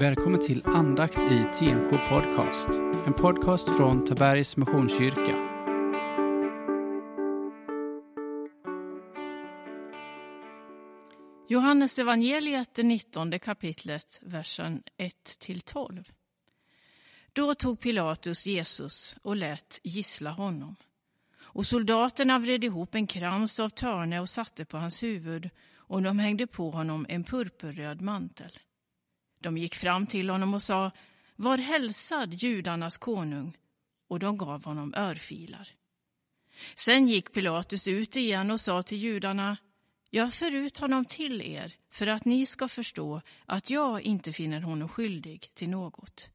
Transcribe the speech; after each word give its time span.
Välkommen 0.00 0.40
till 0.40 0.62
andakt 0.64 1.18
i 1.18 1.44
TNK 1.44 1.90
Podcast. 2.08 2.68
En 3.06 3.12
podcast 3.12 3.76
från 3.76 4.04
Tabergs 4.04 4.56
Missionskyrka. 4.56 5.36
Johannes 11.48 11.98
evangeliet, 11.98 12.74
det 12.74 12.82
19 12.82 13.38
kapitlet, 13.38 14.20
versen 14.22 14.82
1-12. 14.98 16.10
Då 17.32 17.54
tog 17.54 17.80
Pilatus 17.80 18.46
Jesus 18.46 19.16
och 19.22 19.36
lät 19.36 19.80
gissla 19.82 20.30
honom. 20.30 20.76
Och 21.40 21.66
soldaterna 21.66 22.38
vred 22.38 22.64
ihop 22.64 22.94
en 22.94 23.06
krans 23.06 23.60
av 23.60 23.68
törne 23.68 24.20
och 24.20 24.28
satte 24.28 24.64
på 24.64 24.76
hans 24.76 25.02
huvud 25.02 25.50
och 25.76 26.02
de 26.02 26.18
hängde 26.18 26.46
på 26.46 26.70
honom 26.70 27.06
en 27.08 27.24
purpurröd 27.24 28.00
mantel. 28.00 28.58
De 29.38 29.58
gick 29.58 29.74
fram 29.74 30.06
till 30.06 30.30
honom 30.30 30.54
och 30.54 30.62
sa, 30.62 30.90
var 31.36 31.58
hälsad 31.58 32.34
judarnas 32.34 32.98
konung, 32.98 33.56
och 34.08 34.18
de 34.18 34.38
gav 34.38 34.64
honom 34.64 34.94
örfilar. 34.94 35.68
Sen 36.74 37.08
gick 37.08 37.32
Pilatus 37.32 37.88
ut 37.88 38.16
igen 38.16 38.50
och 38.50 38.60
sa 38.60 38.82
till 38.82 38.98
judarna, 38.98 39.56
jag 40.10 40.34
för 40.34 40.54
ut 40.54 40.78
honom 40.78 41.04
till 41.04 41.42
er 41.42 41.74
för 41.90 42.06
att 42.06 42.24
ni 42.24 42.46
ska 42.46 42.68
förstå 42.68 43.20
att 43.46 43.70
jag 43.70 44.02
inte 44.02 44.32
finner 44.32 44.60
honom 44.60 44.88
skyldig 44.88 45.50
till 45.54 45.68
något. 45.68 46.30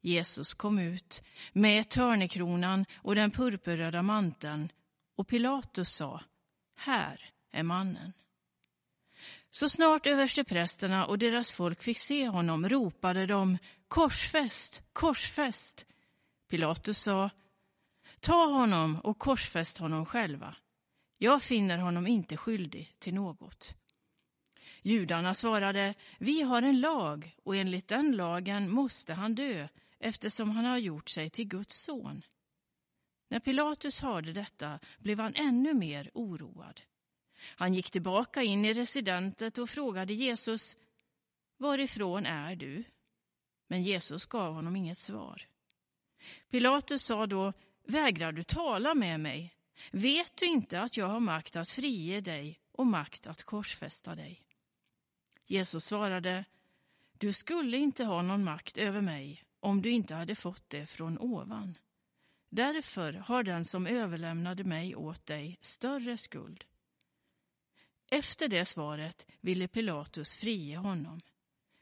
Jesus 0.00 0.54
kom 0.54 0.78
ut 0.78 1.22
med 1.52 1.88
törnekronan 1.88 2.86
och 2.94 3.14
den 3.14 3.30
purpurröda 3.30 4.02
manteln 4.02 4.72
och 5.16 5.28
Pilatus 5.28 5.90
sa, 5.90 6.20
här 6.76 7.30
är 7.50 7.62
mannen. 7.62 8.12
Så 9.50 9.68
snart 9.68 10.06
översteprästerna 10.06 11.06
och 11.06 11.18
deras 11.18 11.52
folk 11.52 11.82
fick 11.82 11.98
se 11.98 12.28
honom 12.28 12.68
ropade 12.68 13.26
de 13.26 13.58
korsfäst, 13.88 14.82
korsfäst. 14.92 15.86
Pilatus 16.48 16.98
sa, 16.98 17.30
ta 18.20 18.46
honom 18.46 19.00
och 19.00 19.18
korsfäst 19.18 19.78
honom 19.78 20.06
själva. 20.06 20.54
Jag 21.18 21.42
finner 21.42 21.78
honom 21.78 22.06
inte 22.06 22.36
skyldig 22.36 22.94
till 22.98 23.14
något. 23.14 23.74
Judarna 24.82 25.34
svarade, 25.34 25.94
vi 26.18 26.42
har 26.42 26.62
en 26.62 26.80
lag 26.80 27.36
och 27.44 27.56
enligt 27.56 27.88
den 27.88 28.16
lagen 28.16 28.70
måste 28.70 29.14
han 29.14 29.34
dö 29.34 29.68
eftersom 29.98 30.50
han 30.50 30.64
har 30.64 30.78
gjort 30.78 31.08
sig 31.08 31.30
till 31.30 31.48
Guds 31.48 31.82
son. 31.82 32.22
När 33.28 33.40
Pilatus 33.40 34.00
hörde 34.00 34.32
detta 34.32 34.78
blev 34.98 35.20
han 35.20 35.34
ännu 35.34 35.74
mer 35.74 36.10
oroad. 36.14 36.80
Han 37.42 37.74
gick 37.74 37.90
tillbaka 37.90 38.42
in 38.42 38.64
i 38.64 38.72
residentet 38.72 39.58
och 39.58 39.70
frågade 39.70 40.12
Jesus, 40.12 40.76
varifrån 41.56 42.26
är 42.26 42.56
du? 42.56 42.84
Men 43.66 43.82
Jesus 43.82 44.26
gav 44.26 44.54
honom 44.54 44.76
inget 44.76 44.98
svar. 44.98 45.46
Pilatus 46.50 47.02
sa 47.02 47.26
då, 47.26 47.52
vägrar 47.84 48.32
du 48.32 48.42
tala 48.42 48.94
med 48.94 49.20
mig? 49.20 49.54
Vet 49.90 50.36
du 50.36 50.46
inte 50.46 50.80
att 50.80 50.96
jag 50.96 51.06
har 51.06 51.20
makt 51.20 51.56
att 51.56 51.70
frige 51.70 52.20
dig 52.20 52.60
och 52.72 52.86
makt 52.86 53.26
att 53.26 53.42
korsfästa 53.42 54.14
dig? 54.14 54.42
Jesus 55.46 55.84
svarade, 55.84 56.44
du 57.18 57.32
skulle 57.32 57.76
inte 57.76 58.04
ha 58.04 58.22
någon 58.22 58.44
makt 58.44 58.78
över 58.78 59.00
mig 59.00 59.44
om 59.60 59.82
du 59.82 59.90
inte 59.90 60.14
hade 60.14 60.34
fått 60.34 60.70
det 60.70 60.86
från 60.86 61.18
ovan. 61.18 61.76
Därför 62.48 63.12
har 63.12 63.42
den 63.42 63.64
som 63.64 63.86
överlämnade 63.86 64.64
mig 64.64 64.96
åt 64.96 65.26
dig 65.26 65.58
större 65.60 66.16
skuld. 66.16 66.64
Efter 68.10 68.48
det 68.48 68.66
svaret 68.66 69.26
ville 69.40 69.68
Pilatus 69.68 70.34
frige 70.34 70.76
honom. 70.76 71.20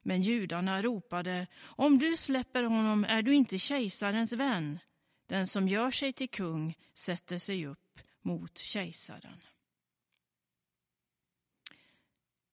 Men 0.03 0.23
judarna 0.23 0.83
ropade, 0.83 1.47
om 1.61 1.99
du 1.99 2.17
släpper 2.17 2.63
honom 2.63 3.05
är 3.05 3.23
du 3.23 3.35
inte 3.35 3.59
kejsarens 3.59 4.33
vän. 4.33 4.79
Den 5.27 5.47
som 5.47 5.69
gör 5.69 5.91
sig 5.91 6.13
till 6.13 6.31
kung 6.31 6.75
sätter 6.95 7.39
sig 7.39 7.67
upp 7.67 8.01
mot 8.23 8.59
kejsaren. 8.59 9.41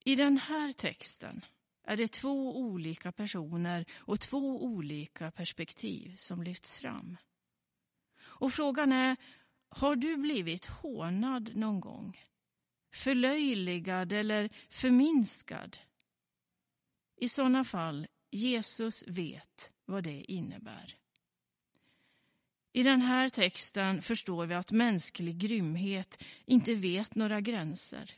I 0.04 0.16
den 0.16 0.38
här 0.38 0.74
texten 0.74 1.46
är 1.84 1.98
det 1.98 2.08
två 2.08 2.58
olika 2.58 3.12
personer 3.12 3.86
och 3.96 4.20
två 4.20 4.64
olika 4.64 5.32
perspektiv 5.32 6.16
som 6.16 6.44
lyfts 6.44 6.80
fram. 6.80 7.18
Och 8.18 8.54
frågan 8.54 8.92
är, 8.92 9.18
har 9.70 9.96
du 9.96 10.18
blivit 10.18 10.66
hånad 10.66 11.56
någon 11.56 11.80
gång? 11.80 12.22
Förlöjligad 12.96 14.14
eller 14.14 14.50
förminskad? 14.70 15.78
I 17.18 17.30
sådana 17.30 17.64
fall, 17.64 18.08
Jesus 18.32 19.04
vet 19.08 19.72
vad 19.86 20.04
det 20.04 20.32
innebär. 20.32 20.98
I 22.74 22.84
den 22.84 23.02
här 23.02 23.30
texten 23.30 24.02
förstår 24.02 24.46
vi 24.46 24.54
att 24.54 24.72
mänsklig 24.72 25.38
grymhet 25.38 26.24
inte 26.46 26.76
vet 26.76 27.16
några 27.16 27.42
gränser. 27.42 28.12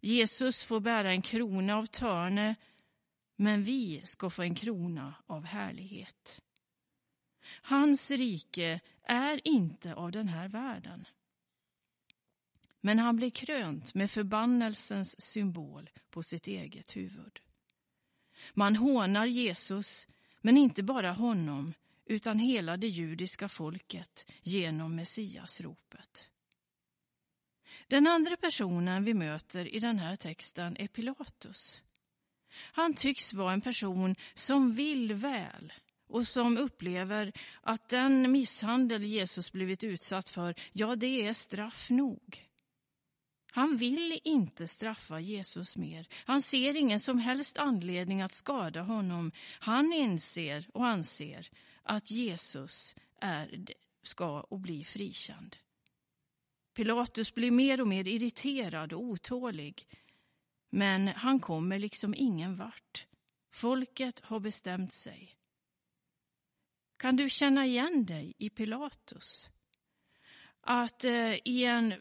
Jesus 0.00 0.64
får 0.64 0.80
bära 0.80 1.10
en 1.10 1.22
krona 1.22 1.76
av 1.76 1.86
törne, 1.86 2.54
men 3.36 3.64
vi 3.64 4.00
ska 4.04 4.30
få 4.30 4.42
en 4.42 4.54
krona 4.54 5.14
av 5.26 5.44
härlighet. 5.44 6.42
Hans 7.62 8.10
rike 8.10 8.80
är 9.02 9.48
inte 9.48 9.94
av 9.94 10.12
den 10.12 10.28
här 10.28 10.48
världen. 10.48 11.04
Men 12.80 12.98
han 12.98 13.16
blir 13.16 13.30
krönt 13.30 13.94
med 13.94 14.10
förbannelsens 14.10 15.20
symbol 15.20 15.90
på 16.10 16.22
sitt 16.22 16.46
eget 16.46 16.96
huvud. 16.96 17.40
Man 18.54 18.76
hånar 18.76 19.26
Jesus, 19.26 20.08
men 20.40 20.56
inte 20.56 20.82
bara 20.82 21.12
honom, 21.12 21.74
utan 22.06 22.38
hela 22.38 22.76
det 22.76 22.88
judiska 22.88 23.48
folket 23.48 24.32
genom 24.42 24.96
Messiasropet. 24.96 26.30
Den 27.86 28.06
andra 28.06 28.36
personen 28.36 29.04
vi 29.04 29.14
möter 29.14 29.74
i 29.74 29.78
den 29.78 29.98
här 29.98 30.16
texten 30.16 30.76
är 30.76 30.86
Pilatus. 30.86 31.82
Han 32.72 32.94
tycks 32.94 33.34
vara 33.34 33.52
en 33.52 33.60
person 33.60 34.16
som 34.34 34.72
vill 34.72 35.14
väl 35.14 35.72
och 36.08 36.26
som 36.26 36.58
upplever 36.58 37.32
att 37.62 37.88
den 37.88 38.32
misshandel 38.32 39.04
Jesus 39.04 39.52
blivit 39.52 39.84
utsatt 39.84 40.28
för, 40.28 40.54
ja 40.72 40.96
det 40.96 41.26
är 41.26 41.32
straff 41.32 41.90
nog. 41.90 42.47
Han 43.58 43.76
vill 43.76 44.20
inte 44.24 44.68
straffa 44.68 45.20
Jesus 45.20 45.76
mer. 45.76 46.08
Han 46.12 46.42
ser 46.42 46.76
ingen 46.76 47.00
som 47.00 47.18
helst 47.18 47.56
anledning 47.56 48.22
att 48.22 48.32
skada 48.32 48.82
honom. 48.82 49.32
Han 49.60 49.92
inser 49.92 50.68
och 50.74 50.86
anser 50.86 51.48
att 51.82 52.10
Jesus 52.10 52.96
är, 53.20 53.66
ska 54.02 54.40
och 54.40 54.58
bli 54.60 54.84
frikänd. 54.84 55.56
Pilatus 56.74 57.34
blir 57.34 57.50
mer 57.50 57.80
och 57.80 57.88
mer 57.88 58.08
irriterad 58.08 58.92
och 58.92 59.02
otålig. 59.02 59.86
Men 60.70 61.08
han 61.08 61.40
kommer 61.40 61.78
liksom 61.78 62.14
ingen 62.14 62.56
vart. 62.56 63.06
Folket 63.50 64.20
har 64.20 64.40
bestämt 64.40 64.92
sig. 64.92 65.36
Kan 66.96 67.16
du 67.16 67.30
känna 67.30 67.66
igen 67.66 68.06
dig 68.06 68.34
i 68.38 68.50
Pilatus? 68.50 69.50
Att 70.60 71.04
eh, 71.04 71.34
i 71.44 71.64
en 71.64 71.94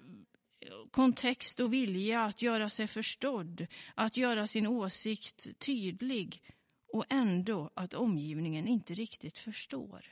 kontext 0.91 1.59
och 1.59 1.73
vilja 1.73 2.23
att 2.23 2.41
göra 2.41 2.69
sig 2.69 2.87
förstådd, 2.87 3.67
att 3.95 4.17
göra 4.17 4.47
sin 4.47 4.67
åsikt 4.67 5.59
tydlig 5.59 6.43
och 6.93 7.05
ändå 7.09 7.71
att 7.75 7.93
omgivningen 7.93 8.67
inte 8.67 8.93
riktigt 8.93 9.37
förstår. 9.37 10.05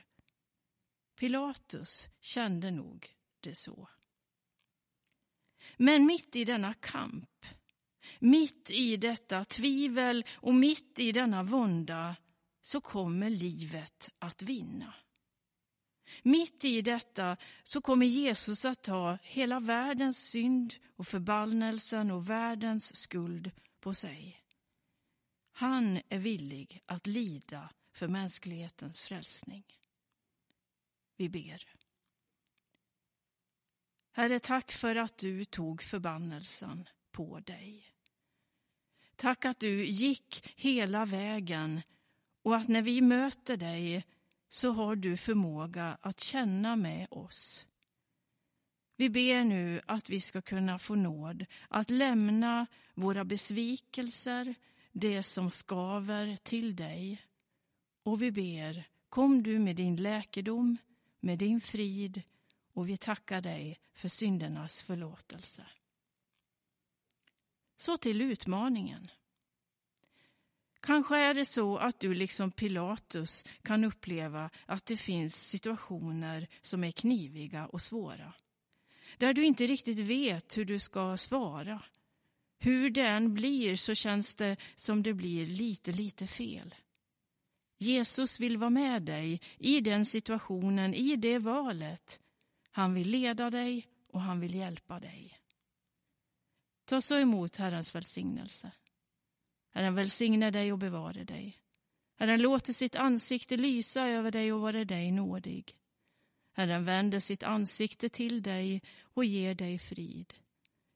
Pilatus 1.18 2.08
kände 2.20 2.70
nog 2.70 3.08
det 3.40 3.54
så. 3.54 3.88
Men 5.76 6.06
mitt 6.06 6.36
i 6.36 6.44
denna 6.44 6.74
kamp, 6.74 7.46
mitt 8.18 8.70
i 8.70 8.96
detta 8.96 9.44
tvivel 9.44 10.24
och 10.32 10.54
mitt 10.54 10.98
i 10.98 11.12
denna 11.12 11.42
vånda 11.42 12.16
så 12.62 12.80
kommer 12.80 13.30
livet 13.30 14.10
att 14.18 14.42
vinna. 14.42 14.94
Mitt 16.22 16.64
i 16.64 16.82
detta 16.82 17.36
så 17.62 17.80
kommer 17.80 18.06
Jesus 18.06 18.64
att 18.64 18.82
ta 18.82 19.18
hela 19.22 19.60
världens 19.60 20.28
synd 20.28 20.74
och 20.96 21.06
förbannelsen 21.06 22.10
och 22.10 22.30
världens 22.30 22.96
skuld 22.96 23.50
på 23.80 23.94
sig. 23.94 24.42
Han 25.52 26.00
är 26.08 26.18
villig 26.18 26.82
att 26.86 27.06
lida 27.06 27.70
för 27.92 28.08
mänsklighetens 28.08 29.04
frälsning. 29.04 29.64
Vi 31.16 31.28
ber. 31.28 31.62
Herre, 34.12 34.38
tack 34.38 34.72
för 34.72 34.96
att 34.96 35.18
du 35.18 35.44
tog 35.44 35.82
förbannelsen 35.82 36.88
på 37.10 37.40
dig. 37.40 37.96
Tack 39.16 39.44
att 39.44 39.60
du 39.60 39.84
gick 39.84 40.52
hela 40.56 41.04
vägen 41.04 41.82
och 42.42 42.56
att 42.56 42.68
när 42.68 42.82
vi 42.82 43.00
möter 43.00 43.56
dig 43.56 44.04
så 44.48 44.72
har 44.72 44.96
du 44.96 45.16
förmåga 45.16 45.98
att 46.00 46.20
känna 46.20 46.76
med 46.76 47.06
oss. 47.10 47.66
Vi 48.96 49.10
ber 49.10 49.44
nu 49.44 49.80
att 49.86 50.10
vi 50.10 50.20
ska 50.20 50.42
kunna 50.42 50.78
få 50.78 50.94
nåd 50.94 51.46
att 51.68 51.90
lämna 51.90 52.66
våra 52.94 53.24
besvikelser, 53.24 54.54
det 54.92 55.22
som 55.22 55.50
skaver 55.50 56.36
till 56.36 56.76
dig 56.76 57.22
och 58.02 58.22
vi 58.22 58.32
ber, 58.32 58.88
kom 59.08 59.42
du 59.42 59.58
med 59.58 59.76
din 59.76 59.96
läkedom, 59.96 60.76
med 61.20 61.38
din 61.38 61.60
frid 61.60 62.22
och 62.72 62.88
vi 62.88 62.96
tackar 62.96 63.40
dig 63.40 63.78
för 63.94 64.08
syndernas 64.08 64.82
förlåtelse. 64.82 65.66
Så 67.76 67.96
till 67.96 68.20
utmaningen. 68.22 69.08
Kanske 70.86 71.16
är 71.16 71.34
det 71.34 71.44
så 71.44 71.76
att 71.76 72.00
du 72.00 72.14
liksom 72.14 72.50
Pilatus 72.50 73.44
kan 73.62 73.84
uppleva 73.84 74.50
att 74.66 74.86
det 74.86 74.96
finns 74.96 75.48
situationer 75.48 76.48
som 76.62 76.84
är 76.84 76.90
kniviga 76.90 77.66
och 77.66 77.82
svåra. 77.82 78.32
Där 79.18 79.34
du 79.34 79.44
inte 79.44 79.66
riktigt 79.66 79.98
vet 79.98 80.58
hur 80.58 80.64
du 80.64 80.78
ska 80.78 81.16
svara. 81.16 81.82
Hur 82.58 82.90
det 82.90 83.06
än 83.06 83.34
blir 83.34 83.76
så 83.76 83.94
känns 83.94 84.34
det 84.34 84.56
som 84.74 85.02
det 85.02 85.14
blir 85.14 85.46
lite, 85.46 85.92
lite 85.92 86.26
fel. 86.26 86.74
Jesus 87.78 88.40
vill 88.40 88.56
vara 88.56 88.70
med 88.70 89.02
dig 89.02 89.40
i 89.58 89.80
den 89.80 90.06
situationen, 90.06 90.94
i 90.94 91.16
det 91.16 91.38
valet. 91.38 92.20
Han 92.70 92.94
vill 92.94 93.08
leda 93.08 93.50
dig 93.50 93.86
och 94.12 94.20
han 94.20 94.40
vill 94.40 94.54
hjälpa 94.54 95.00
dig. 95.00 95.38
Ta 96.84 97.00
så 97.00 97.18
emot 97.18 97.56
Herrens 97.56 97.94
välsignelse. 97.94 98.72
Herren 99.76 99.94
välsigne 99.94 100.50
dig 100.50 100.72
och 100.72 100.78
bevare 100.78 101.24
dig. 101.24 101.58
Herren 102.18 102.42
låter 102.42 102.72
sitt 102.72 102.94
ansikte 102.94 103.56
lysa 103.56 104.08
över 104.08 104.30
dig 104.30 104.52
och 104.52 104.60
vara 104.60 104.84
dig 104.84 105.12
nådig. 105.12 105.76
Herren 106.52 106.84
vänder 106.84 107.20
sitt 107.20 107.42
ansikte 107.42 108.08
till 108.08 108.42
dig 108.42 108.82
och 109.02 109.24
ger 109.24 109.54
dig 109.54 109.78
frid. 109.78 110.34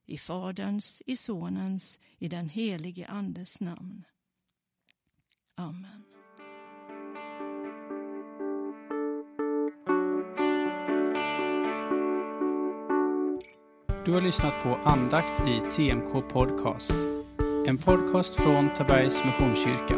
I 0.07 0.19
Faderns, 0.19 1.03
i 1.07 1.17
Sonens, 1.17 2.01
i 2.19 2.29
den 2.29 2.49
helige 2.49 3.07
Andes 3.07 3.61
namn. 3.61 4.05
Amen. 5.55 6.05
Du 14.05 14.13
har 14.13 14.21
lyssnat 14.21 14.63
på 14.63 14.75
andakt 14.75 15.49
i 15.49 15.61
TMK 15.61 16.29
Podcast. 16.29 17.20
En 17.71 17.79
podcast 17.79 18.35
från 18.35 18.73
Tabergs 18.73 19.25
Missionskyrka. 19.25 19.95